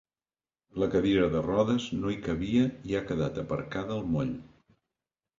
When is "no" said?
1.97-2.13